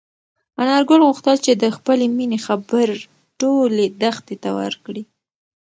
[0.61, 2.87] انارګل غوښتل چې د خپلې مېنې خبر
[3.39, 5.03] ټولې دښتې ته ورکړي.